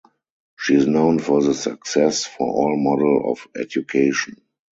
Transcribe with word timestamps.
She 0.57 0.73
is 0.73 0.87
known 0.87 1.19
for 1.19 1.43
the 1.43 1.53
Success 1.53 2.25
for 2.25 2.47
All 2.51 2.75
model 2.75 3.31
of 3.33 3.47
education. 3.55 4.41